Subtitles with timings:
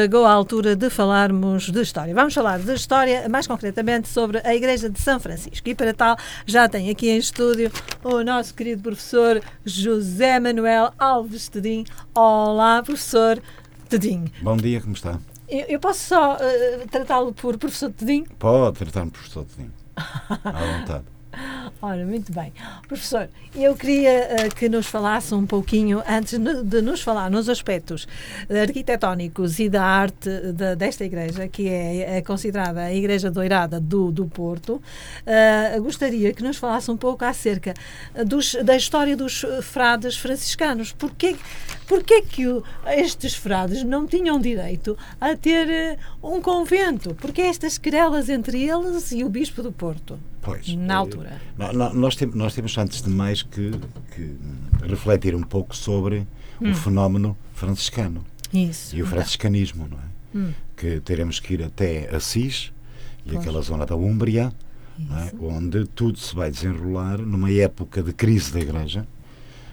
[0.00, 2.14] Chegou a altura de falarmos de história.
[2.14, 5.68] Vamos falar de história, mais concretamente sobre a Igreja de São Francisco.
[5.68, 7.70] E para tal, já tem aqui em estúdio
[8.02, 11.84] o nosso querido professor José Manuel Alves Tedim.
[12.14, 13.42] Olá, professor
[13.90, 14.24] Tedim.
[14.40, 15.18] Bom dia, como está?
[15.46, 18.24] Eu, eu posso só uh, tratá-lo por professor Tedim?
[18.38, 19.70] Pode tratar-me por professor Tedim.
[20.42, 21.04] À vontade.
[21.80, 22.52] Ora, muito bem.
[22.86, 28.06] Professor, eu queria uh, que nos falasse um pouquinho, antes de nos falar nos aspectos
[28.50, 34.10] arquitetónicos e da arte de, desta igreja, que é, é, considerada a Igreja Doirada do,
[34.10, 37.74] do Porto, uh, gostaria que nos falasse um pouco acerca
[38.26, 40.92] dos, da história dos frades franciscanos.
[40.92, 41.36] Porquê,
[41.86, 47.14] porquê que o, estes frades não tinham direito a ter uh, um convento?
[47.14, 50.18] Porque estas querelas entre eles e o Bispo do Porto?
[50.42, 51.40] Pois, na altura.
[51.94, 53.72] Nós, temos, nós temos, antes de mais, que,
[54.14, 54.36] que
[54.88, 56.26] refletir um pouco sobre
[56.60, 56.70] hum.
[56.70, 58.24] o fenómeno franciscano.
[58.52, 58.96] Isso.
[58.96, 59.12] E o então.
[59.12, 60.10] franciscanismo, não é?
[60.34, 60.52] Hum.
[60.76, 62.72] Que teremos que ir até Assis
[63.26, 63.40] e pois.
[63.40, 64.52] aquela zona da Úmbria,
[64.98, 65.32] é?
[65.40, 69.06] onde tudo se vai desenrolar numa época de crise da Igreja.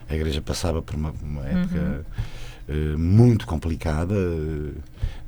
[0.09, 2.05] A Igreja passava por uma, uma época
[2.67, 2.95] uhum.
[2.95, 4.73] uh, muito complicada, uh,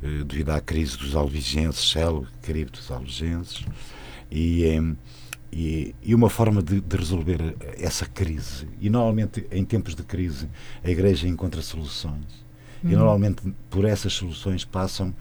[0.04, 3.66] uh, devido à crise dos albigenses, célebre crise dos albigenses.
[4.30, 4.80] E.
[4.80, 4.96] Um,
[5.52, 8.68] e, e, uma forma de, de, resolver essa crise.
[8.80, 10.48] E normalmente, em tempos de crise,
[10.84, 12.46] a Igreja encontra soluções.
[12.84, 12.92] Uhum.
[12.92, 15.14] E normalmente, por essas soluções, passam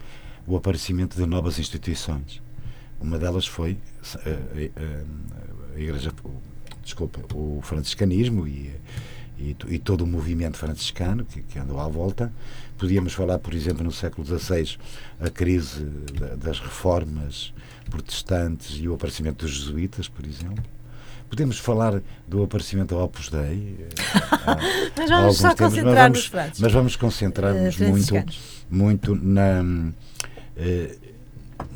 [0.45, 2.41] o aparecimento de novas instituições.
[2.99, 3.77] Uma delas foi
[4.25, 6.11] a, a, a Igreja,
[6.83, 8.75] desculpa, o franciscanismo e,
[9.37, 12.31] e, e, todo o movimento franciscano que, que, andou à volta.
[12.77, 14.77] Podíamos falar, por exemplo, no século XVI,
[15.19, 15.85] a crise
[16.37, 17.53] das reformas
[17.89, 20.63] protestantes e o aparecimento dos jesuítas, por exemplo.
[21.29, 23.77] Podemos falar do aparecimento do Opus Dei.
[23.79, 23.89] Eh,
[24.97, 26.59] mas vamos só concentrar nos frases.
[26.59, 28.13] Mas vamos concentrar-nos uh, muito,
[28.69, 30.99] muito na, uh,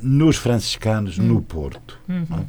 [0.02, 1.24] nos franciscanos hum.
[1.24, 2.00] no Porto.
[2.10, 2.46] Uhum.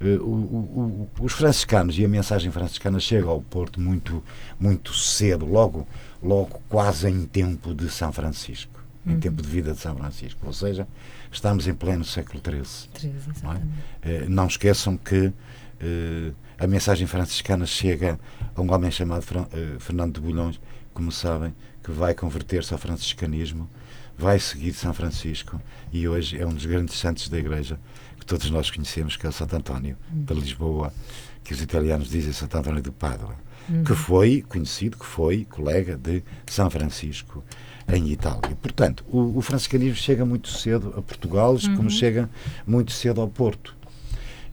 [0.00, 4.22] Uh, o, o, os franciscanos e a mensagem franciscana chega ao Porto muito,
[4.58, 5.88] muito cedo, logo,
[6.22, 9.14] logo quase em tempo de São Francisco, uhum.
[9.14, 10.40] em tempo de vida de São Francisco.
[10.46, 10.86] Ou seja,
[11.34, 13.12] estamos em pleno século XIII.
[13.42, 13.60] não, é?
[14.02, 18.18] Eh, não, esqueçam que uh, a mensagem franciscana chega
[18.54, 20.60] a um homem chamado uh, Fernando de Bulhões,
[20.92, 23.68] como sabem, que vai converter-se ao franciscanismo,
[24.16, 25.60] vai seguir São Francisco
[25.92, 27.78] e hoje é um dos grandes santos da Igreja
[28.18, 30.38] que todos nós conhecemos, que é o Santo António de uhum.
[30.38, 30.94] Lisboa,
[31.42, 33.34] que os italianos dizem Santo António de Pádua,
[33.68, 33.82] uhum.
[33.82, 37.44] que foi conhecido, que foi colega de São Francisco
[37.92, 38.56] em Itália.
[38.60, 41.76] Portanto, o, o franciscanismo chega muito cedo a Portugal, uhum.
[41.76, 42.28] como chega
[42.66, 43.76] muito cedo ao Porto.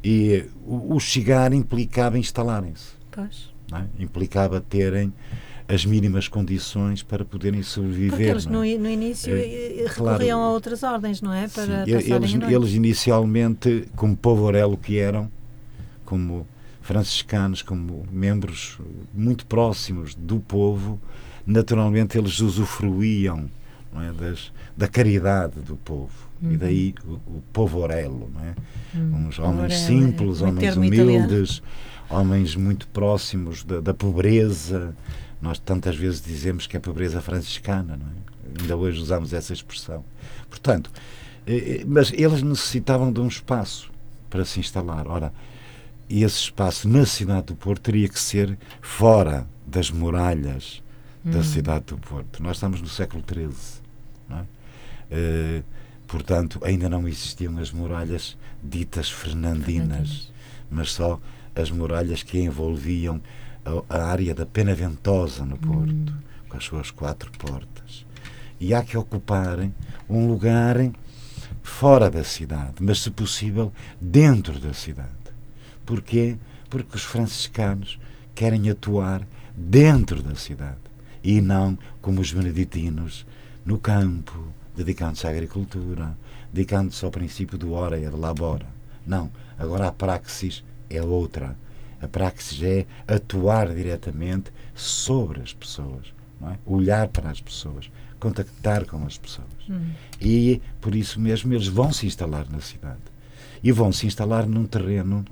[0.04, 2.94] E o, o chegar implicava instalarem-se.
[3.74, 4.04] É?
[4.04, 5.14] Implicava terem
[5.68, 8.10] as mínimas condições para poderem sobreviver.
[8.10, 11.48] Porque eles no, no, início é, recorriam claro, a outras ordens, não é?
[11.48, 15.32] Para sim, eles, eles inicialmente, como povorelo que eram,
[16.04, 16.46] como
[16.82, 18.80] franciscanos, como membros
[19.14, 21.00] muito próximos do povo,
[21.46, 23.50] naturalmente eles usufruíam
[23.96, 26.12] é, das, da caridade do povo.
[26.42, 26.54] Uhum.
[26.54, 28.56] E daí o, o povorello, não é?
[28.94, 29.28] Uhum.
[29.28, 30.46] Uns homens Orello, simples, é.
[30.46, 31.62] homens humildes, italiano.
[32.10, 34.96] homens muito próximos da, da, pobreza.
[35.42, 38.62] Nós tantas vezes dizemos que é a pobreza franciscana, não é?
[38.62, 40.04] Ainda hoje usamos essa expressão.
[40.50, 40.92] Portanto,
[41.48, 43.92] eh, eh, mas eles necessitavam de um espaço
[44.30, 45.08] para se instalar.
[45.08, 45.34] Ora,
[46.10, 50.82] esse espaço na cidade do Porto teria que ser fora das muralhas
[51.24, 51.44] da hum.
[51.44, 52.42] cidade do Porto.
[52.42, 53.82] Nós estamos no século XIII.
[54.30, 54.42] É?
[55.14, 55.64] Uh,
[56.08, 60.32] portanto, ainda não existiam as muralhas ditas fernandinas,
[60.70, 61.20] mas só
[61.56, 63.22] as muralhas que envolviam
[63.66, 66.18] a, a área da Pena Ventosa no Porto, hum.
[66.50, 68.06] com as suas quatro portas.
[68.60, 69.74] E há que ocuparem
[70.10, 70.78] um lugar
[71.64, 75.10] fora da cidade, mas, se possível, dentro da cidade.
[75.86, 76.38] Porquê?
[76.70, 78.00] Porque os franciscanos
[78.34, 80.91] querem atuar dentro da cidade
[81.24, 83.26] e não como os beneditinos
[83.66, 86.18] no campo, dedicando-se à agricultura,
[86.52, 88.66] dedicando-se ao princípio do ora e de labora.
[89.06, 91.56] Não, agora a praxis é outra.
[92.02, 96.58] A praxis é atuar diretamente sobre as pessoas, é?
[96.66, 99.48] olhar para as pessoas, contactar com as pessoas.
[99.70, 99.92] Hum.
[100.20, 103.02] E por isso mesmo eles vão se instalar na cidade.
[103.64, 105.24] E vão se instalar num terreno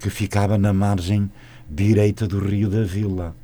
[0.00, 1.30] que ficava na margem
[1.70, 3.36] direita do Rio da Vila.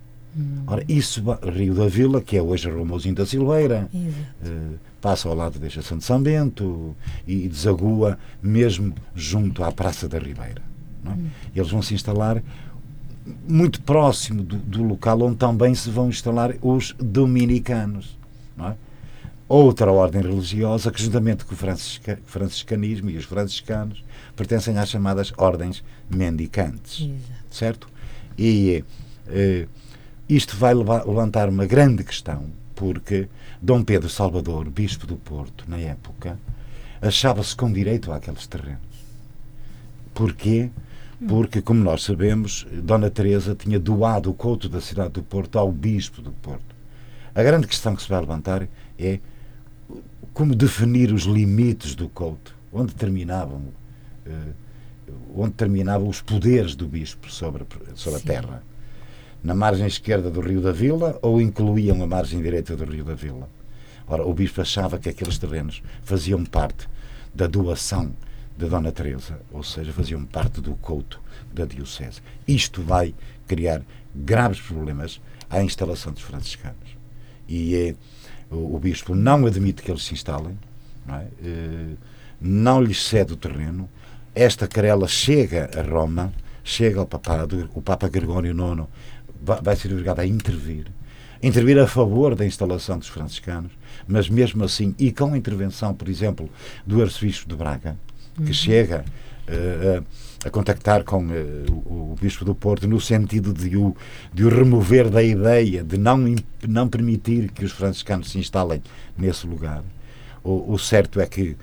[0.67, 5.59] Ora, isso, Rio da Vila, que é hoje Ramosinho da Silveira, uh, passa ao lado
[5.59, 6.95] da estação de São Bento
[7.27, 10.63] e desagua mesmo junto à Praça da Ribeira.
[11.05, 11.11] É?
[11.11, 11.29] Hum.
[11.55, 12.43] Eles vão se instalar
[13.49, 18.17] muito próximo do, do, local onde também se vão instalar os dominicanos.
[18.61, 18.75] é?
[19.49, 24.05] outra ordem religiosa que, juntamente com o francisca, franciscanismo e os franciscanos,
[24.37, 27.01] pertencem às chamadas ordens mendicantes.
[27.01, 27.39] Exato.
[27.51, 27.89] Certo?
[28.37, 28.85] E
[29.29, 29.67] eh,
[30.29, 33.29] isto vai levantar uma grande questão, porque
[33.61, 36.39] Dom Pedro Salvador, bispo do Porto, na época,
[37.01, 38.79] achava-se com direito àqueles terrenos.
[40.13, 40.71] Porquê?
[41.27, 45.73] Porque, como nós sabemos, Dona Teresa tinha doado o couto da cidade do Porto ao
[45.73, 46.77] bispo do Porto.
[47.35, 49.19] A grande questão que se vai levantar é
[50.33, 53.63] como definir os limites do couto, onde terminavam,
[54.27, 54.55] uh,
[55.35, 57.65] onde terminavam os poderes do bispo sobre,
[57.95, 58.63] sobre a terra.
[59.43, 63.15] Na margem esquerda do Rio da Vila ou incluíam a margem direita do Rio da
[63.15, 63.49] Vila?
[64.07, 66.89] Ora, o bispo achava que aqueles terrenos faziam parte
[67.35, 68.13] da doação
[68.57, 71.21] de Dona Teresa, ou seja, faziam parte do couto
[71.53, 72.21] da diocese.
[72.47, 73.15] Isto vai
[73.47, 73.83] criar
[74.15, 76.97] graves problemas à instalação dos franciscanos.
[77.49, 77.95] E é
[78.51, 80.59] o, o bispo não admite que eles se instalem,
[81.07, 81.27] não, é?
[81.43, 81.95] Eh,
[82.41, 83.89] não lhes cede o terreno.
[84.35, 86.33] Esta querela chega a Roma,
[86.63, 88.87] chega ao papado, o Papa Gregório IX
[89.43, 90.87] vai ser obrigado a intervir.
[91.43, 93.73] Intervir a favor da instalação dos franciscanos,
[94.07, 96.51] mas mesmo assim, e com a intervenção, por exemplo,
[96.85, 97.97] do arcebispo de Braga,
[98.35, 98.53] que uhum.
[98.53, 99.05] chega
[99.49, 100.05] uh,
[100.45, 103.95] a contactar com uh, o, o, Bispo do Porto no sentido de o,
[104.33, 106.35] de o remover da ideia de não,
[106.67, 108.83] não permitir que os franciscanos se instalem
[109.17, 109.83] nesse lugar.
[110.43, 111.57] O, o certo é que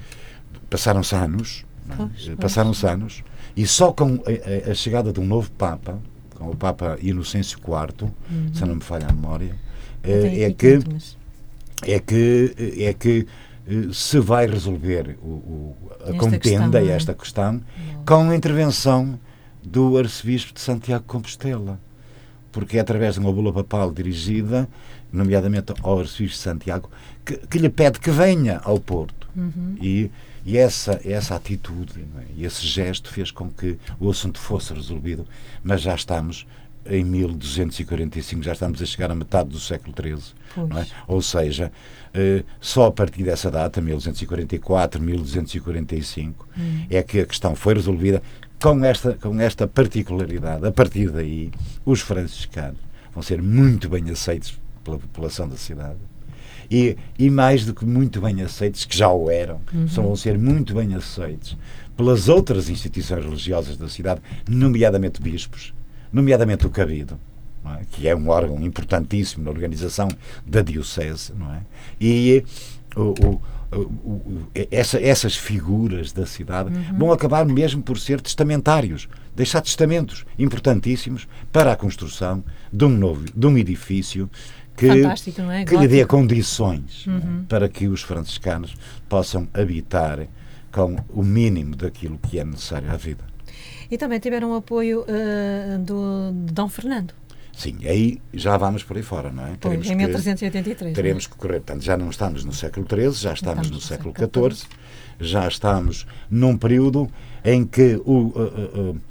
[0.70, 2.36] passaram-se anos, é?
[2.36, 3.24] passaram-se anos,
[3.56, 6.00] e só com a, a, chegada de um novo Papa,
[6.36, 8.54] com o Papa Inocêncio IV, uhum.
[8.54, 9.56] se não me falha a memória,
[10.04, 10.80] é, é que,
[11.84, 13.28] é que é que
[13.94, 16.92] se vai resolver o, o, a esta contenda e é?
[16.92, 18.06] esta questão Não.
[18.06, 19.20] com a intervenção
[19.64, 21.80] do arcebispo de Santiago de Compostela.
[22.52, 24.68] Porque é através de uma bula papal dirigida,
[25.12, 26.90] nomeadamente ao arcebispo de Santiago,
[27.26, 29.28] que, que lhe pede que venha ao Porto.
[29.36, 29.76] Uhum.
[29.82, 30.10] E,
[30.46, 32.24] e essa, essa atitude é?
[32.38, 35.26] e esse gesto fez com que o assunto fosse resolvido,
[35.64, 36.46] mas já estamos
[36.86, 40.34] em 1245, já estamos a chegar à metade do século XIII.
[40.80, 40.86] É?
[41.08, 41.72] Ou seja,
[42.14, 46.86] eh, só a partir dessa data, 1244, 1245, hum.
[46.90, 48.22] é que a questão foi resolvida
[48.62, 50.66] com esta, com esta particularidade.
[50.66, 51.52] A partir daí,
[51.84, 52.80] os franciscanos
[53.14, 55.98] vão ser muito bem aceitos pela população da cidade.
[56.70, 59.88] E, e mais do que muito bem aceitos, que já o eram, uhum.
[59.88, 61.58] só vão ser muito bem aceitos
[61.96, 65.74] pelas outras instituições religiosas da cidade, nomeadamente bispos,
[66.12, 67.20] nomeadamente o Cabido,
[67.66, 67.86] é?
[67.92, 70.08] que é um órgão importantíssimo na organização
[70.46, 71.62] da Diocese, não é?
[72.00, 72.44] E
[72.96, 73.42] o, o,
[73.78, 76.98] o, essa, essas figuras da cidade uhum.
[76.98, 83.26] vão acabar mesmo por ser testamentários, deixar testamentos importantíssimos para a construção de um novo
[83.34, 84.30] de um edifício
[84.76, 85.66] que, é?
[85.66, 87.12] que lhe dê condições é?
[87.12, 87.46] uhum.
[87.48, 88.76] para que os franciscanos
[89.08, 90.28] possam habitar
[90.72, 93.24] com o mínimo daquilo que é necessário à vida.
[93.90, 97.14] E também tiveram o apoio uh, do, de Dom Fernando.
[97.54, 99.56] Sim, aí já vamos por aí fora, não é?
[99.56, 100.90] Teremos em 1383.
[100.90, 101.30] Que, teremos é?
[101.30, 101.62] que correr.
[101.62, 104.68] Portanto, já não estamos no século XIII, já estamos, estamos no, no século XIV,
[105.22, 107.10] já estamos num período
[107.46, 109.02] em que o, uh, uh,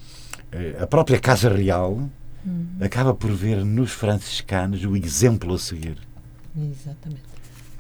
[0.83, 2.11] a própria Casa Real
[2.81, 5.99] acaba por ver nos franciscanos o exemplo a seguir.
[6.57, 7.23] Exatamente.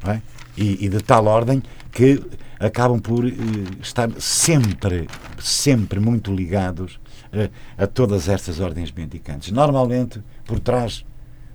[0.06, 0.20] É?
[0.56, 2.22] E, e, de tal ordem que
[2.58, 3.30] acabam por uh,
[3.80, 7.00] estar sempre, sempre muito ligados
[7.32, 9.50] uh, a todas estas ordens mendicantes.
[9.50, 11.04] Normalmente, por trás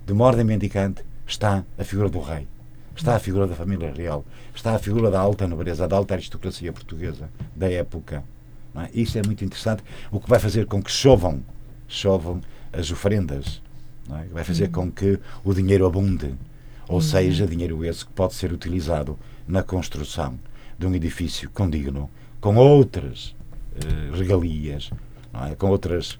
[0.04, 2.48] de uma ordem mendicante está a figura do rei,
[2.96, 4.24] está a figura da família real,
[4.54, 8.24] está a figura da alta nobreza, da alta aristocracia portuguesa da época.
[8.74, 8.88] É?
[8.92, 11.42] Isso é muito interessante, o que vai fazer com que chovam,
[11.86, 12.40] chovam
[12.72, 13.62] as ofrendas,
[14.10, 14.24] é?
[14.32, 14.72] vai fazer uhum.
[14.72, 16.34] com que o dinheiro abunde,
[16.88, 17.00] ou uhum.
[17.00, 20.38] seja, dinheiro esse que pode ser utilizado na construção
[20.78, 22.10] de um edifício condigno,
[22.40, 23.34] com outras
[23.76, 24.90] uh, regalias,
[25.48, 25.54] é?
[25.54, 26.18] com outras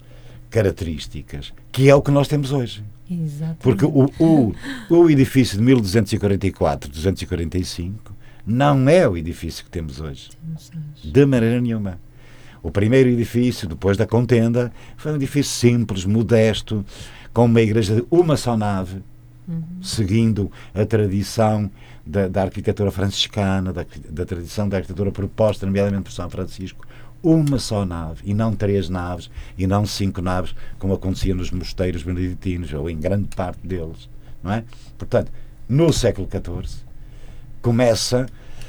[0.50, 2.85] características, que é o que nós temos hoje.
[3.11, 3.59] Exatamente.
[3.59, 4.54] Porque o, o,
[4.88, 8.14] o edifício de 1244, 245,
[8.47, 10.30] não é o edifício que temos hoje.
[11.02, 11.99] De maneira nenhuma.
[12.62, 16.85] O primeiro edifício, depois da contenda, foi um edifício simples, modesto,
[17.33, 19.02] com uma igreja de uma só nave,
[19.49, 19.62] uhum.
[19.83, 21.71] seguindo a tradição
[22.05, 26.87] da, da arquitetura franciscana, da, da, tradição da arquitetura proposta, nomeadamente por São Francisco,
[27.23, 32.02] uma só nave, e não três naves, e não cinco naves, como acontecia nos mosteiros
[32.02, 34.09] beneditinos, ou em grande parte deles.
[34.43, 34.64] Não é?
[34.97, 35.31] Portanto,
[35.69, 36.83] no século XIV,
[37.61, 38.26] começa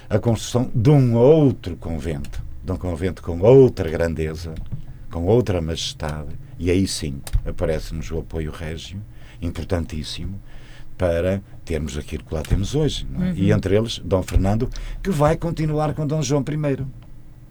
[0.09, 4.53] a construção de um outro convento, de um convento com outra grandeza,
[5.09, 9.01] com outra majestade, e aí sim aparece-nos o apoio régio,
[9.41, 10.39] importantíssimo,
[10.97, 13.07] para termos aquilo que lá temos hoje.
[13.15, 13.17] É?
[13.17, 13.33] Uhum.
[13.35, 14.69] E entre eles, Dom Fernando,
[15.01, 16.85] que vai continuar com Dom João I.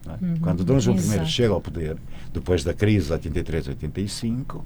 [0.07, 0.25] É?
[0.25, 0.37] Uhum.
[0.41, 1.25] Quando Dom João Exato.
[1.25, 1.97] I chega ao poder,
[2.33, 4.63] depois da crise de 83-85,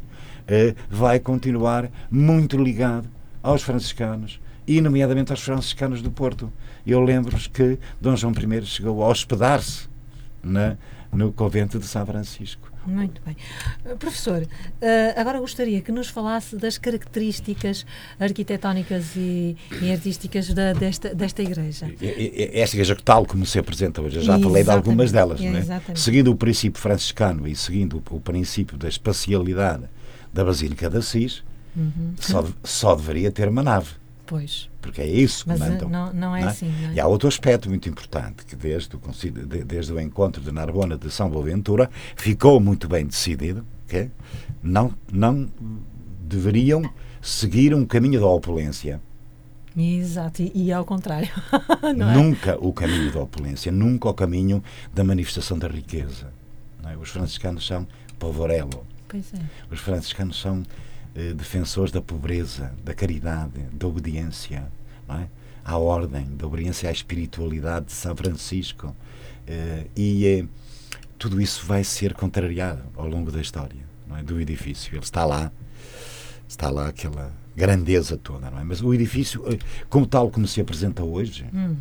[0.46, 3.08] eh, vai continuar muito ligado
[3.42, 6.52] aos franciscanos e, nomeadamente, aos franciscanos do Porto.
[6.86, 9.88] Eu lembro-vos que Dom João I chegou a hospedar-se
[11.12, 12.72] no convento de São Francisco.
[12.86, 13.36] Muito bem.
[13.84, 14.46] Uh, professor, uh,
[15.16, 17.86] agora gostaria que nos falasse das características
[18.20, 21.90] arquitetónicas e, e artísticas da, desta, desta igreja.
[22.52, 24.48] Esta igreja, tal como se apresenta hoje, eu já exatamente.
[24.48, 25.40] falei de algumas delas.
[25.40, 25.82] É, né?
[25.94, 29.84] Seguindo o princípio franciscano e seguindo o, o princípio da espacialidade
[30.32, 31.42] da Basílica de Assis,
[31.74, 32.14] uhum.
[32.18, 33.92] só, só deveria ter uma nave.
[34.26, 34.70] Pois.
[34.80, 35.88] Porque é isso que Mas mandam.
[35.88, 36.50] Não, não é não é?
[36.50, 36.68] assim.
[36.68, 36.94] Não é?
[36.94, 39.00] E há outro aspecto muito importante, que desde o,
[39.64, 44.10] desde o encontro de Narbona de São Boaventura ficou muito bem decidido que
[44.62, 45.48] não, não
[46.20, 46.82] deveriam
[47.20, 49.00] seguir um caminho da opulência.
[49.76, 51.28] Exato, e, e ao contrário.
[51.84, 51.92] É?
[51.92, 52.58] nunca é?
[52.58, 54.62] o caminho da opulência, nunca o caminho
[54.94, 56.32] da manifestação da riqueza.
[56.82, 56.96] É?
[56.96, 57.86] Os franciscanos são
[58.18, 58.86] povorello.
[59.06, 59.38] Pois é.
[59.70, 60.62] Os franciscanos são
[61.16, 64.66] eh, defensores da pobreza, da caridade, da obediência,
[65.08, 65.26] é?
[65.64, 68.94] à ordem, da obediência à espiritualidade de São Francisco.
[69.46, 70.44] Eh, e eh,
[71.16, 73.78] tudo isso vai ser contrariado ao longo da história
[74.18, 74.22] é?
[74.24, 74.92] do edifício.
[74.92, 75.52] Ele está lá,
[76.48, 78.64] está lá aquela grandeza toda, não é?
[78.64, 79.40] Mas o edifício,
[79.88, 81.76] como tal como se apresenta hoje, hum.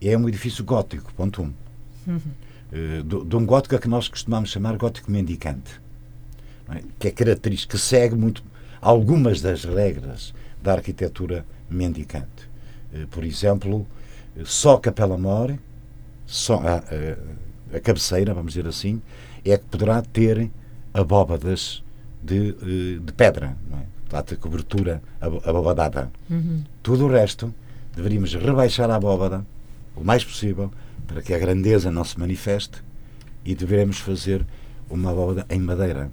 [0.00, 1.52] é um edifício gótico, ponto um.
[2.06, 2.20] Uhum.
[2.70, 5.80] De, de um gótico a que nós costumamos chamar gótico mendicante,
[6.70, 6.82] é?
[6.98, 8.44] que é característico, que segue muito
[8.80, 12.48] algumas das regras da arquitetura mendicante.
[12.92, 13.86] Eh, por exemplo,
[14.44, 15.56] só Capela Mor,
[16.26, 19.00] só a, a, a, cabeceira, vamos dizer assim,
[19.44, 20.50] é que poderá ter
[20.92, 21.82] abóbadas
[22.22, 23.82] de, eh, de pedra, não é?
[24.08, 26.10] Portanto, cobertura abobadada.
[26.30, 26.64] Uhum.
[26.82, 27.54] Tudo o resto
[27.94, 29.44] deveríamos rebaixar a abóbada
[29.94, 30.70] o mais possível
[31.06, 32.82] para que a grandeza não se manifeste
[33.44, 34.46] e deveremos fazer
[34.88, 36.10] uma abóbada em madeira,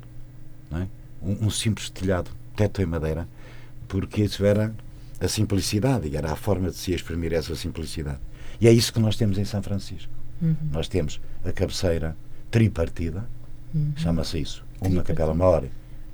[0.73, 0.87] é?
[1.21, 3.27] um, um simples telhado teto em madeira,
[3.87, 4.73] porque isso era
[5.19, 8.19] a simplicidade e era a forma de se exprimir essa simplicidade.
[8.59, 10.11] E é isso que nós temos em São Francisco.
[10.41, 10.55] Uhum.
[10.71, 12.15] Nós temos a cabeceira
[12.51, 13.27] tripartida,
[13.73, 13.93] uhum.
[13.95, 15.63] chama-se isso, uma capela maior,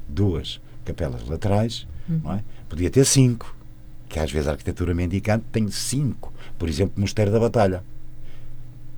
[0.08, 2.34] duas capelas laterais, uhum.
[2.34, 2.44] é?
[2.70, 3.56] podia ter cinco,
[4.10, 6.34] que às vezes a arquitetura mendicante tem cinco.
[6.58, 7.84] Por exemplo, o Mosteiro da Batalha,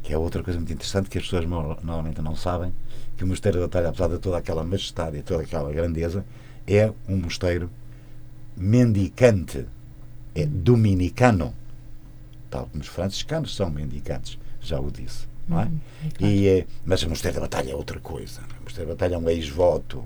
[0.01, 2.73] que é outra coisa muito interessante que as pessoas normalmente não sabem,
[3.15, 6.25] que o Mosteiro da Batalha, apesar de toda aquela majestade e toda aquela grandeza,
[6.67, 7.70] é um mosteiro
[8.55, 9.65] mendicante,
[10.36, 11.53] é dominicano,
[12.50, 15.27] tal como os franciscanos são mendicantes, já o disse.
[15.48, 15.65] Não é?
[15.65, 15.79] Uhum,
[16.22, 18.41] é e, é, mas o Mosteiro da Batalha é outra coisa.
[18.62, 20.05] O Mosteiro da Batalha é um ex-voto.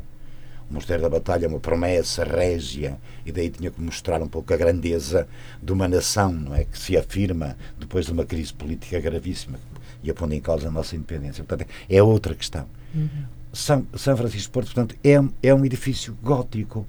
[0.70, 4.54] O Mosteiro da Batalha é uma promessa régia e daí tinha que mostrar um pouco
[4.54, 5.28] a grandeza
[5.62, 6.66] de uma nação não é?
[6.66, 9.60] que se afirma depois de uma crise política gravíssima
[10.04, 11.44] e a pondo em causa a nossa independência.
[11.44, 12.68] Portanto, é outra questão.
[12.94, 13.37] Uhum.
[13.54, 16.86] São, São Francisco de Porto, portanto, é, é um edifício gótico.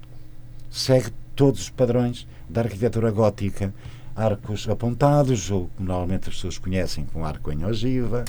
[0.69, 3.73] Segue todos os padrões da arquitetura gótica.
[4.15, 8.25] Arcos apontados, ou como normalmente as pessoas conhecem com arco em ogiva,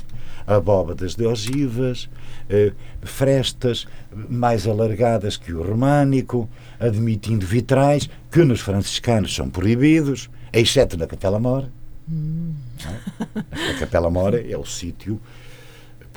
[0.47, 2.09] abóbadas de ogivas,
[2.49, 2.73] eh,
[3.03, 3.89] frestas
[4.29, 11.41] mais alargadas que o românico, admitindo vitrais que nos franciscanos são proibidos, exceto na Capela
[11.41, 11.69] Mora.
[12.09, 12.55] Hum.
[12.85, 13.71] É?
[13.73, 15.21] A Capela Mora é o sítio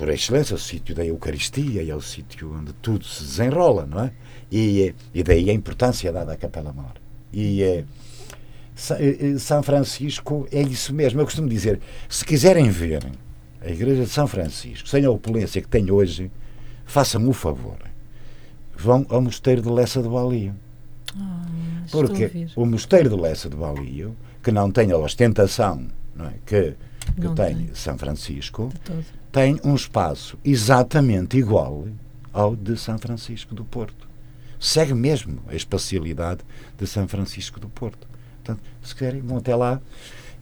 [0.04, 4.12] por excelência, o sítio da Eucaristia, é o sítio onde tudo se desenrola, não é?
[4.52, 6.92] E, e daí a importância dada à Capela Mor.
[7.32, 7.86] E é,
[9.40, 11.22] São Francisco é isso mesmo.
[11.22, 11.80] Eu costumo dizer,
[12.10, 13.02] se quiserem ver
[13.62, 16.30] a Igreja de São Francisco sem a opulência que tem hoje,
[16.86, 17.78] façam o favor.
[18.76, 20.54] Vão ao Mosteiro de Lessa do Balio.
[21.16, 21.46] Ah,
[21.90, 26.76] Porque o Mosteiro de Lessa do Balio, que não tem a ostentação não é, que,
[27.16, 28.70] que tem, tem São Francisco,
[29.34, 31.88] tem um espaço exatamente igual
[32.32, 34.08] ao de São Francisco do Porto.
[34.60, 36.42] Segue mesmo a espacialidade
[36.78, 38.08] de São Francisco do Porto.
[38.36, 39.82] Portanto, se querem, vão até lá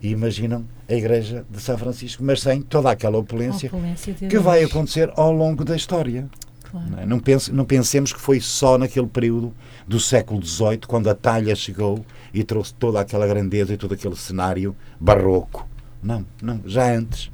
[0.02, 4.62] e imaginam a igreja de São Francisco, mas sem toda aquela opulência, opulência que vai
[4.62, 6.30] acontecer ao longo da história.
[6.70, 6.92] Claro.
[6.92, 7.06] Não, é?
[7.06, 9.54] não, pense, não pensemos que foi só naquele período
[9.88, 14.18] do século XVIII, quando a talha chegou e trouxe toda aquela grandeza e todo aquele
[14.18, 15.66] cenário barroco.
[16.04, 17.32] Não, não, já antes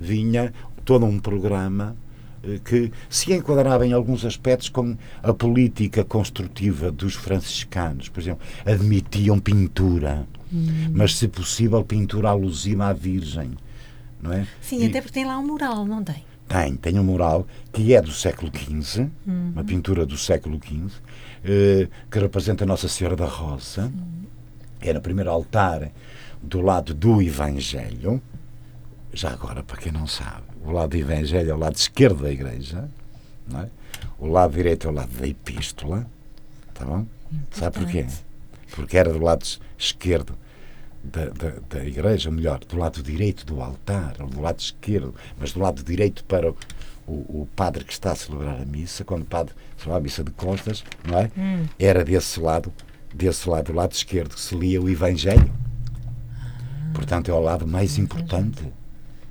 [0.00, 0.52] vinha
[0.88, 1.94] todo um programa
[2.42, 8.08] eh, que se enquadrava em alguns aspectos com a política construtiva dos franciscanos.
[8.08, 10.90] Por exemplo, admitiam pintura, hum.
[10.94, 13.50] mas, se possível, pintura alusiva à Virgem.
[14.18, 14.46] Não é?
[14.62, 16.24] Sim, e, até porque tem lá um mural, não tem?
[16.48, 19.52] Tem, tem um mural que é do século XV, uhum.
[19.52, 20.90] uma pintura do século XV,
[21.44, 23.92] eh, que representa Nossa Senhora da Rosa.
[24.80, 25.90] é no primeiro altar
[26.42, 28.22] do lado do Evangelho.
[29.12, 32.30] Já agora, para quem não sabe, o lado do Evangelho é o lado esquerdo da
[32.30, 32.88] igreja,
[33.46, 33.68] não é?
[34.18, 36.06] o lado direito é o lado da Epístola.
[36.74, 37.06] Tá bom?
[37.50, 38.06] Sabe porquê?
[38.72, 39.44] Porque era do lado
[39.76, 40.36] esquerdo
[41.02, 45.14] da, da, da, igreja, ou melhor, do lado direito do altar, ou do lado esquerdo,
[45.38, 46.54] mas do lado direito para o,
[47.06, 50.30] o, padre que está a celebrar a missa, quando o padre celebra a missa de
[50.32, 51.30] costas, não é?
[51.36, 51.66] Hum.
[51.78, 52.72] Era desse lado,
[53.14, 55.50] desse lado, do lado esquerdo, que se lia o Evangelho.
[56.32, 58.62] Ah, portanto, é o lado mais importante.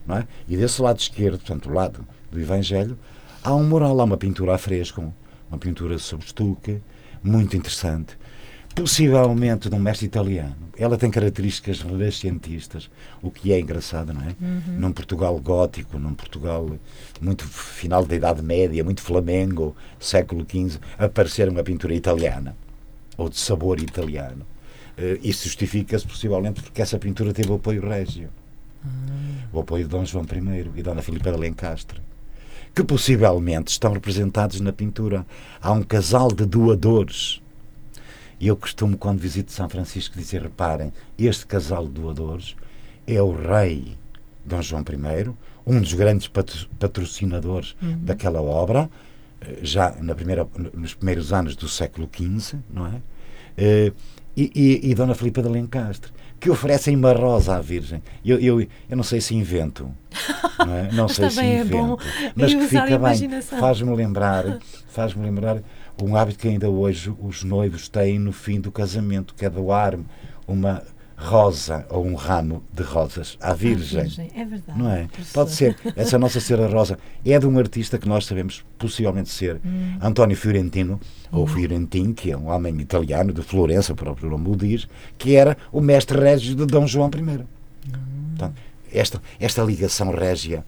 [0.08, 0.28] Não é?
[0.48, 2.98] E desse lado esquerdo, portanto, o lado do Evangelho,
[3.44, 5.14] há um mural, há uma pintura a fresco,
[5.50, 6.82] uma pintura sobre estuque,
[7.22, 8.18] muito interessante,
[8.74, 10.56] possivelmente de um mestre italiano.
[10.78, 12.90] Ela tem características renascentistas,
[13.22, 14.36] o que é engraçado, não é?
[14.40, 14.80] Uhum.
[14.80, 16.70] Num Portugal gótico, num Portugal
[17.20, 22.56] muito final da Idade Média, muito flamengo, século XV, aparecer uma pintura italiana,
[23.18, 24.46] ou de sabor italiano.
[24.98, 28.30] Uh, isso justifica-se possivelmente porque essa pintura teve apoio régio.
[28.84, 29.38] Uhum.
[29.54, 32.02] O apoio de Dom João I e Dona Filipa de Lencastre
[32.78, 35.26] que possivelmente estão representados na pintura.
[35.60, 37.42] Há um casal de doadores.
[38.40, 42.56] E eu costumo, quando visito São Francisco, dizer: reparem, este casal de doadores
[43.08, 43.98] é o rei
[44.46, 45.34] Dom João I,
[45.66, 47.98] um dos grandes patrocinadores uhum.
[48.04, 48.88] daquela obra,
[49.42, 53.02] eh, já na primeira, nos primeiros anos do século XV, não é?
[53.58, 53.92] Eh,
[54.36, 58.02] e, e, e Dona Filipa de Lencastre que oferecem uma rosa à Virgem.
[58.23, 59.91] Eu, eu, eu não sei se invento,
[60.60, 60.91] não, é?
[60.91, 63.41] não sei se é invento, é mas que fica bem.
[63.41, 65.62] Faz-me lembrar, faz-me lembrar
[66.02, 69.97] um hábito que ainda hoje os noivos têm no fim do casamento, que é doar
[70.47, 70.84] uma
[71.17, 74.03] rosa ou um ramo de rosas à Virgem.
[74.03, 74.32] Virgem.
[74.36, 74.80] É verdade.
[74.80, 75.08] Não é?
[75.34, 75.75] Pode ser.
[75.95, 79.97] Essa Nossa Senhora Rosa é de um artista que nós sabemos possivelmente ser hum.
[79.99, 80.99] António Fiorentino,
[81.34, 81.39] hum.
[81.39, 85.36] ou Fiorentino, que é um homem italiano de Florença, o próprio nome o diz, que
[85.36, 87.19] era o mestre régio de Dom João I.
[87.19, 87.45] Hum.
[88.30, 88.56] Portanto,
[88.93, 90.63] esta, esta ligação régia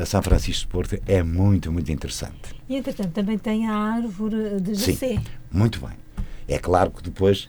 [0.00, 2.54] a São Francisco de Porto é muito, muito interessante.
[2.68, 4.92] E, entretanto, também tem a árvore de Jacé.
[4.92, 5.96] Sim, muito bem.
[6.46, 7.48] É claro que depois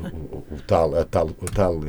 [0.00, 1.80] o, o, tal, a tal, o tal.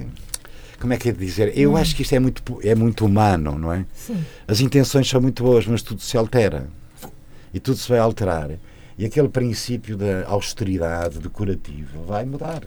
[0.80, 1.58] Como é que é de dizer?
[1.58, 1.78] Eu hum.
[1.78, 3.86] acho que isto é muito, é muito humano, não é?
[3.94, 4.24] Sim.
[4.48, 6.68] As intenções são muito boas, mas tudo se altera.
[7.54, 8.52] E tudo se vai alterar.
[8.98, 12.64] E aquele princípio da austeridade decorativa vai mudar.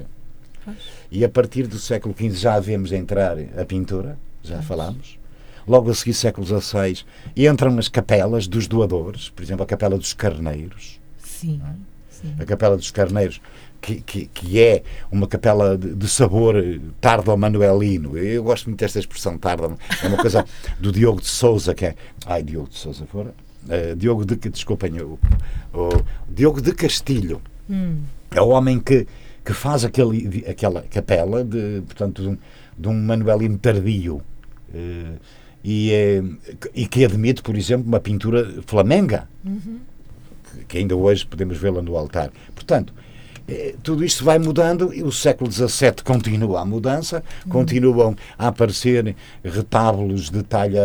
[0.64, 0.76] Pois.
[1.10, 4.66] E a partir do século XV já vemos entrar a pintura, já pois.
[4.66, 5.18] falámos.
[5.66, 7.04] Logo a seguir, século XVI,
[7.36, 11.00] entram as capelas dos doadores, por exemplo, a Capela dos Carneiros.
[11.18, 11.60] Sim.
[12.08, 12.34] Sim.
[12.38, 13.40] A Capela dos Carneiros
[13.86, 16.56] que, que, que, é uma capela de, de sabor
[17.00, 18.18] tardo-manuelino.
[18.18, 19.78] Eu gosto muito desta expressão tardo.
[20.02, 20.44] É uma coisa
[20.80, 21.94] do Diogo de Souza, que é.
[22.26, 23.32] Ai, Diogo de Souza, fora.
[23.64, 24.34] Uh, Diogo de.
[24.36, 25.18] Desculpem, o,
[25.72, 25.88] o
[26.28, 27.40] Diogo de Castilho.
[27.70, 28.00] Hum.
[28.32, 29.06] É o homem que,
[29.44, 32.38] que faz aquele, aquela capela de, portanto, de um,
[32.76, 34.20] de um manuelino tardio.
[34.74, 35.16] Uh,
[35.62, 36.22] e, é,
[36.74, 39.28] e que admite, por exemplo, uma pintura flamenga.
[39.44, 39.78] Uhum.
[40.66, 42.32] Que ainda hoje podemos vê-la no altar.
[42.54, 42.92] Portanto,
[43.82, 47.52] tudo isto vai mudando e o século XVII continua a mudança, uhum.
[47.52, 50.82] continuam a aparecer retábulos de talha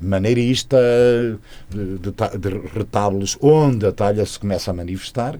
[0.00, 0.76] maneirista,
[1.68, 5.38] de, de, de, retábulos onde a talha se começa a manifestar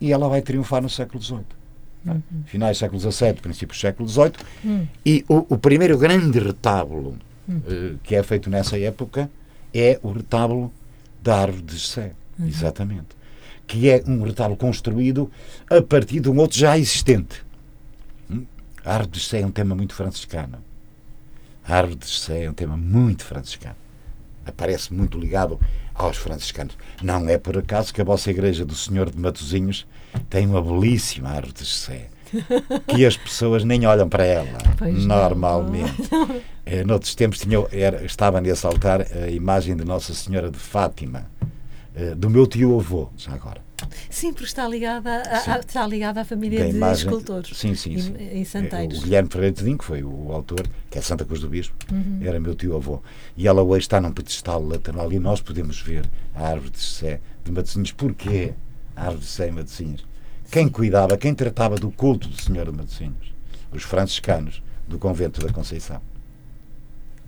[0.00, 1.58] e ela vai triunfar no século XVIII.
[2.06, 2.22] Uhum.
[2.46, 4.32] Finais do século XVII, princípios do século XVIII.
[4.64, 4.88] Uhum.
[5.06, 7.16] E o, o, primeiro grande retábulo
[7.48, 9.30] uh, que é feito nessa época
[9.72, 10.72] é o retábulo
[11.22, 12.12] da árvore de Sé.
[12.38, 12.46] Uhum.
[12.46, 13.17] Exatamente
[13.68, 15.30] que é um retábulo construído
[15.70, 17.44] a partir de um outro já existente.
[18.28, 18.44] Hum?
[18.84, 20.58] A árvore de Sé é um tema muito franciscano.
[21.64, 23.76] A árvore de Sé é um tema muito franciscano.
[24.46, 25.60] Aparece muito ligado
[25.94, 26.76] aos franciscanos.
[27.02, 29.86] Não é por acaso que a vossa igreja do Senhor de Matozinhos
[30.30, 32.06] tem uma belíssima árvore de Sé.
[32.86, 36.08] Que as pessoas nem olham para ela, pois normalmente.
[36.64, 41.26] É, noutros tempos tinha, era, estava nesse altar a imagem de Nossa Senhora de Fátima
[41.37, 41.37] eh,
[42.16, 43.68] do meu tio-avô, já agora.
[44.10, 47.56] Sim, porque está ligada, a, a, está ligada à família de imagem, escultores.
[47.56, 48.14] Sim, sim, sim.
[48.18, 48.98] Em Santeiros.
[48.98, 51.76] O Guilherme Ferreira de Dinho, que foi o autor, que é Santa Cruz do Bispo,
[51.92, 52.18] uhum.
[52.22, 53.00] era meu tio-avô.
[53.36, 57.20] E ela hoje está num pedestal lateral e nós podemos ver a árvore de Sé
[57.44, 57.92] de Matosinhos.
[57.92, 58.54] Porquê
[58.96, 60.04] a árvore de Sé em Matosinhos?
[60.50, 63.32] Quem cuidava, quem tratava do culto do Senhor de Matosinhos?
[63.70, 66.00] Os franciscanos do convento da Conceição.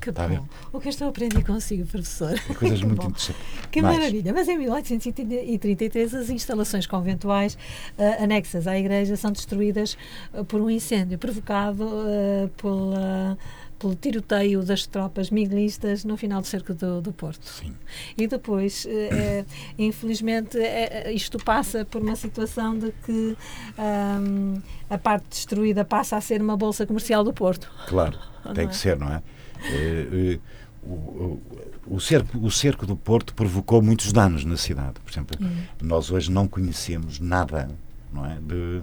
[0.01, 0.47] Que tá bom.
[0.73, 2.39] O que eu estou a aprender consigo, professor.
[2.59, 3.37] Coisas muito interessantes.
[3.71, 3.99] Que Mais.
[3.99, 4.33] maravilha.
[4.33, 7.55] Mas em 1833 as instalações conventuais
[7.99, 9.97] uh, anexas à igreja são destruídas
[10.33, 13.37] uh, por um incêndio provocado uh, pela
[13.81, 17.47] pelo tiroteio das tropas miguelistas no final do cerco do, do Porto.
[17.47, 17.75] Sim.
[18.17, 19.45] E depois, eh,
[19.79, 23.37] infelizmente, eh, isto passa por uma situação de que
[23.79, 24.61] ahm,
[24.91, 27.73] a parte destruída passa a ser uma bolsa comercial do Porto.
[27.89, 28.19] Claro,
[28.55, 28.77] tem que é?
[28.77, 29.23] ser, não é?
[29.65, 30.39] Eh, eh,
[30.83, 31.41] o,
[31.87, 34.95] o, cerco, o cerco do Porto provocou muitos danos na cidade.
[35.05, 35.37] Por exemplo,
[35.83, 37.69] nós hoje não conhecemos nada,
[38.13, 38.39] não é?
[38.41, 38.81] De,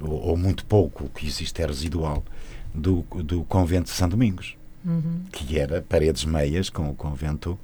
[0.00, 2.22] ou, ou muito pouco, o que existe é residual,
[2.74, 5.22] do, do convento de São Domingos, Uhum.
[5.32, 7.58] que era paredes meias com o convento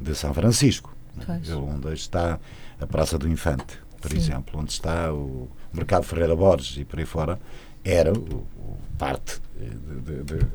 [0.00, 1.54] de São Francisco, é?
[1.54, 2.40] Onde está
[2.80, 4.16] a Praça do Infante, por Sim.
[4.16, 7.38] exemplo, onde está o Mercado Ferreira Borges e por aí fora,
[7.84, 10.46] era o, o parte eh, de- de- de-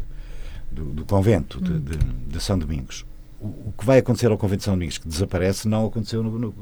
[0.72, 3.06] do, do convento de, de- de São Domingos.
[3.40, 6.32] O, o que vai acontecer ao convento de São Domingos, que desaparece, não aconteceu no,
[6.38, 6.54] no,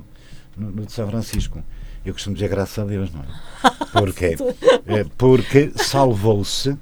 [0.55, 1.63] no- no de São Francisco.
[2.05, 3.25] Eu costumo dizer graças a Deus, não é?
[3.91, 4.35] Porquê?
[4.85, 6.77] Eh, Porque salvou-se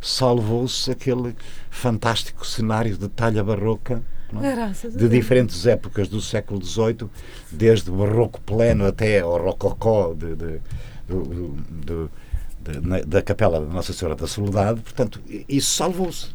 [0.00, 1.34] salvou-se aquele
[1.70, 4.00] fantástico cenário de talha barroca
[4.44, 4.54] é?
[4.98, 7.08] De diferentes épocas do século XVIII,
[7.50, 10.60] desde o barroco pleno até ao rococó de, de-
[11.08, 14.80] de- na- da capela da Nossa Senhora da Soledade.
[14.80, 16.28] Portanto, isso salvou-se.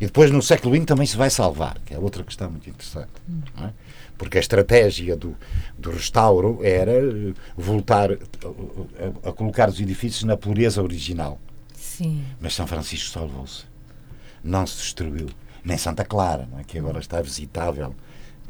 [0.00, 3.10] E depois no século XX também se vai salvar, que é outra questão muito interessante.
[3.60, 3.70] é?
[4.16, 5.36] Porque a estratégia do,
[5.76, 8.18] do restauro era eh, voltar eh,
[9.24, 11.40] a, a colocar os edifícios na pureza original.
[11.76, 12.24] Sim.
[12.40, 13.64] Mas São Francisco salvou-se.
[14.42, 15.28] Não se destruiu.
[15.64, 16.64] Nem Santa Clara, é?
[16.64, 17.94] que agora está visitável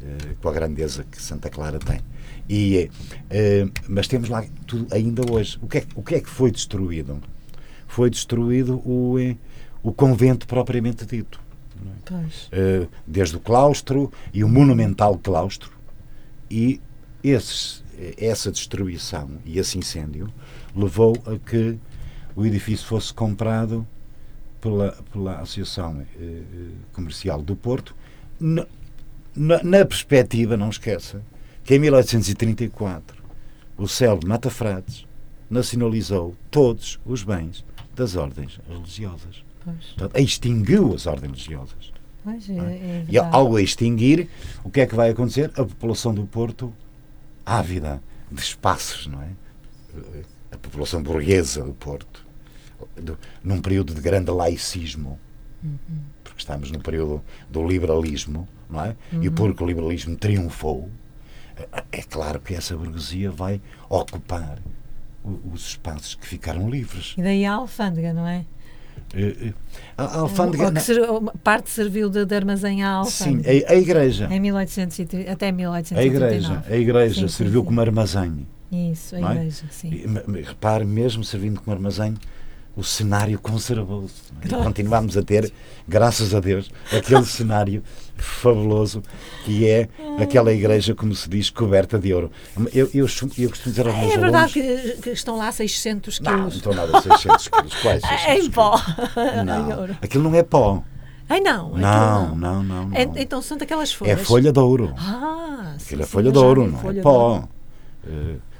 [0.01, 1.99] eh, com a grandeza que Santa Clara tem.
[2.47, 2.89] E,
[3.29, 5.59] eh, mas temos lá tudo ainda hoje.
[5.61, 7.21] O que, é, o que é que foi destruído?
[7.87, 9.35] Foi destruído o, eh,
[9.83, 11.39] o convento propriamente dito.
[12.05, 12.49] Pois.
[12.51, 15.71] Eh, desde o claustro e o monumental claustro.
[16.49, 16.81] E
[18.17, 20.31] essa destruição e esse incêndio
[20.75, 21.77] levou a que
[22.35, 23.85] o edifício fosse comprado
[24.59, 26.41] pela, pela Associação eh,
[26.93, 27.95] Comercial do Porto,
[28.39, 28.65] na,
[29.35, 31.21] na, na perspectiva, não esqueça,
[31.63, 33.23] que em 1834
[33.77, 35.05] o célebre Mata Frades
[35.49, 37.65] nacionalizou todos os bens
[37.95, 39.43] das ordens religiosas.
[39.63, 41.91] Portanto, extinguiu as ordens religiosas.
[42.23, 43.35] Pois, é, é E verdade.
[43.35, 44.29] ao extinguir,
[44.63, 45.49] o que é que vai acontecer?
[45.55, 46.73] A população do Porto,
[47.45, 49.29] ávida de espaços, não é?
[50.51, 52.25] A população burguesa do Porto,
[53.01, 55.19] do- num período de grande laicismo,
[56.23, 58.95] porque estamos no período do liberalismo, não é?
[59.21, 60.89] E porque o liberalismo triunfou,
[61.57, 64.59] é- é claro que essa burguesia vai ocupar
[65.51, 67.13] os espaços que ficaram livres.
[67.17, 68.45] E daí a alfândega, não é?
[69.13, 69.53] Eh, eh,
[69.97, 70.71] A a alfândega.
[70.71, 71.01] Que ser-
[71.43, 73.67] parte serviu de, de armazém à Sim, alfândega.
[73.67, 74.27] a, a igreja.
[74.31, 76.05] Em 1830, até A 1839.
[76.35, 77.65] igreja, a igreja Sim, sim, serviu sim.
[77.67, 78.47] como armazém.
[78.71, 79.21] Isso, a é?
[79.35, 79.89] igreja, sim.
[79.91, 82.13] E, repare, mesmo servindo como armazém,
[82.79, 84.13] o cenário conservou-se.
[84.33, 84.47] não é?
[84.47, 84.63] Claro.
[84.63, 85.51] continuamos a ter,
[85.87, 87.83] graças a Deus, aquele cenário
[88.17, 89.01] fabuloso
[89.45, 89.87] que é
[90.21, 92.31] aquela igreja, como se diz, coberta de ouro.
[92.73, 93.05] Eu, eu,
[93.37, 94.21] eu, costumo dizer aos meus É alunos...
[94.21, 96.55] verdade que, que estão lá 600 Não, não quilos.
[96.55, 97.73] estou nada a 600 quilos.
[97.75, 98.77] Quais 600 em pó.
[98.79, 99.45] quilos?
[99.45, 99.97] Não, ouro.
[100.01, 100.83] aquilo não é pó.
[101.27, 102.87] Ai não, Não, não, não.
[102.89, 102.97] não.
[102.97, 104.21] É- então são daquelas É folhas.
[104.27, 104.93] folha de ouro.
[104.97, 107.29] Ah, sim, Aquilo é sim, folha eu de ouro, não folha é pó.
[107.33, 107.49] ouro.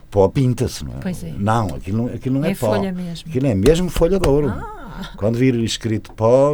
[0.10, 0.98] Pó pinta-se, não é?
[1.02, 1.32] Pois é.
[1.38, 2.68] Não, aquilo, não- aquilo não é, É pó.
[2.76, 3.30] folha mesmo.
[3.30, 4.50] Aquilo é mesmo folha de ouro.
[4.50, 4.79] Ah,
[5.18, 6.54] Quando vir escrito pó,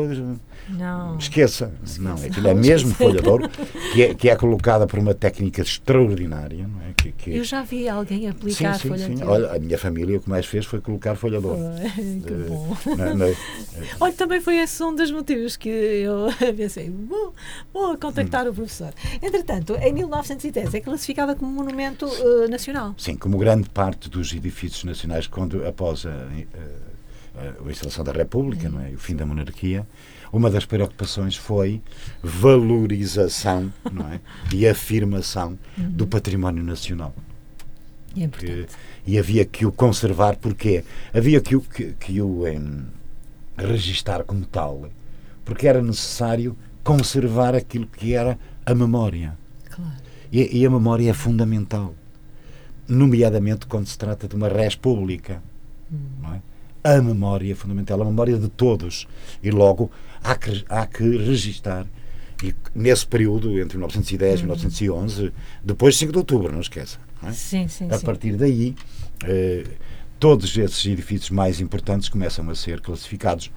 [0.70, 1.18] não.
[1.18, 1.72] esqueça.
[2.00, 2.96] Não, aquilo é Não, mesmo esqueci.
[3.12, 3.50] folha de ouro,
[3.94, 6.94] que é, que é colocada por uma técnica extraordinária, não é?
[6.98, 9.16] Que, que- Eu já vi alguém sim, aplicar sim, folha sim.
[9.16, 11.60] de Olha, a minha família o que mais fez foi colocar folha de ouro.
[12.26, 12.76] que bom.
[12.98, 13.26] na- na-
[14.02, 17.34] Olha, também foi esse um dos motivos que eu pensei, vou,
[17.74, 18.92] vou contactar o professor.
[19.22, 22.96] Entretanto, em 1910 é classificada como monumento eh, nacional.
[22.98, 26.95] Sim, como grande parte dos edifícios nacionais, quando após a, a-
[27.38, 28.90] a instalação da República, não é?
[28.92, 29.86] o fim da monarquia,
[30.32, 31.82] uma das preocupações foi
[32.24, 34.20] valorização não é?
[34.54, 37.14] e afirmação do património nacional.
[38.12, 38.74] É Que- importante.
[39.06, 42.86] e havia que o conservar, porque havia que o, que, que o em,
[43.58, 44.90] registar como tal,
[45.44, 49.38] porque era necessário conservar aquilo que era a memória.
[49.70, 49.92] Claro.
[50.32, 51.94] E, e a memória é fundamental,
[52.88, 55.42] nomeadamente quando se trata de uma res pública.
[56.22, 56.42] Não é?
[56.86, 59.08] A memória fundamental, a memória de todos.
[59.42, 59.90] E logo
[60.24, 61.88] há que, há que registar.
[62.44, 67.00] E nesse período, entre 1910 e 1911, depois de 5 de outubro, não esqueça.
[67.22, 67.32] não é?
[67.34, 68.06] Sim, sim, A sim.
[68.06, 68.76] partir daí,
[69.24, 69.64] eh,
[70.20, 73.50] todos esses edifícios mais importantes começam a ser classificados.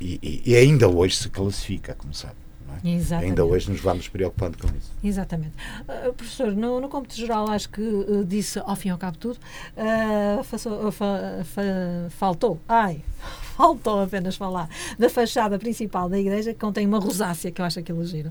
[0.00, 2.34] E, e- e ainda hoje se classifica, como sabe.
[2.82, 3.18] É?
[3.18, 4.90] Ainda hoje nos vamos preocupando com isso.
[5.02, 5.52] Exatamente.
[5.88, 9.16] Ah, professor, no, no cômputo geral, acho que eh, disse ao fim e ao cabo
[9.18, 9.38] tudo,
[9.76, 11.62] ah, façou- fa- fa-
[12.10, 13.00] faltou, ai,
[13.56, 17.78] faltou apenas falar da fachada principal da igreja, que contém uma rosácea, que eu acho
[17.78, 18.30] aquilo giro,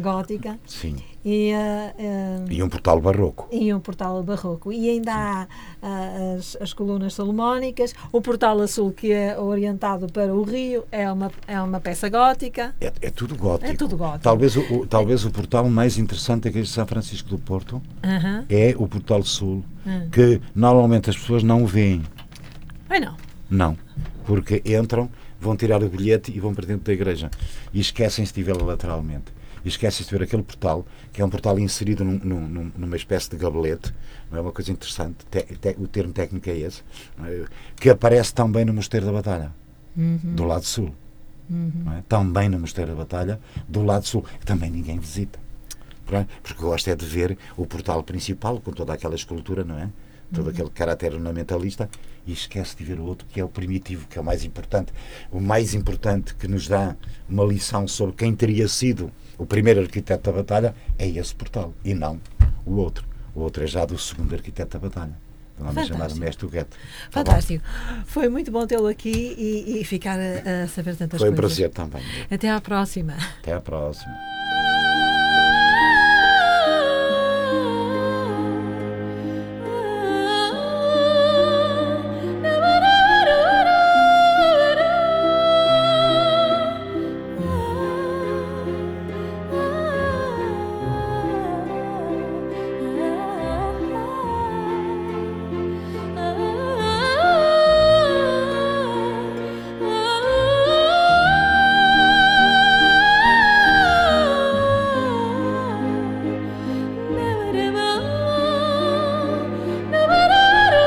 [0.00, 0.58] gótica.
[0.66, 0.96] Sim.
[1.24, 3.48] E, uh, e um portal barroco.
[3.50, 4.72] E um portal barroco.
[4.72, 5.18] E ainda Sim.
[5.18, 5.48] há
[5.82, 11.10] uh, as, as colunas salomónicas, o portal azul que é orientado para o rio, é
[11.10, 12.74] uma, é uma peça gótica.
[12.80, 13.70] É, é tudo gótico.
[13.70, 14.22] É tudo gótico.
[14.22, 17.82] Talvez o, o talvez o portal mais interessante igreja de São Francisco do Porto uh
[18.02, 18.44] -huh.
[18.48, 20.10] é o portal sul, uh.
[20.10, 22.02] que normalmente as pessoas não veem.
[22.88, 23.16] Ai não.
[23.50, 23.78] Não,
[24.28, 25.08] porque entram,
[25.40, 27.30] vão tirar o bilhete e vão para dentro da igreja.
[27.72, 29.32] E esquecem-se de vê-la lateralmente.
[29.64, 33.30] E esquecem-se de ver aquele portal, que é um portal inserido num, num, numa espécie
[33.30, 33.90] de gabelete,
[34.30, 36.82] não é uma coisa interessante, te, te, o termo técnico é esse,
[37.24, 37.46] é?
[37.80, 39.50] que aparece também no Mosteiro da Batalha,
[39.96, 40.18] uhum.
[40.22, 40.94] do lado sul.
[41.48, 41.84] Uhum.
[41.96, 42.02] É?
[42.06, 45.38] Também no Mosteiro da Batalha, do lado sul, que também ninguém visita.
[46.12, 46.26] É?
[46.42, 49.88] Porque gosto é de ver o portal principal, com toda aquela escultura, não é?
[50.32, 50.50] todo uhum.
[50.50, 51.88] aquele caráter ornamentalista
[52.28, 54.92] e esquece de ver o outro que é o primitivo, que é o mais importante.
[55.32, 56.94] O mais importante que nos dá
[57.28, 61.94] uma lição sobre quem teria sido o primeiro arquiteto da batalha é esse portal e
[61.94, 62.20] não
[62.66, 63.08] o outro.
[63.34, 65.16] O outro é já do segundo arquiteto da batalha.
[65.58, 66.70] Um homem chamado Mestre Huguete.
[67.10, 67.64] Tá Fantástico.
[68.04, 71.56] Foi muito bom tê-lo aqui e, e ficar a, a, saber tantas Foi coisas.
[71.56, 72.02] Foi um prazer também.
[72.30, 73.16] Até à próxima.
[73.40, 74.14] Até à próxima.